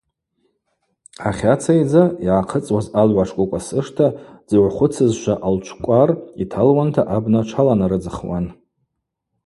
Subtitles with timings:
[1.29, 4.07] Ахьацайдза йгӏахъыцӏуаз алгӏва шкӏвокӏвасышта
[4.45, 6.09] дзыгӏвхвыцызшва Алчӏвкӏвар
[6.43, 8.45] йталуанта абна тшыланарыдзхуан.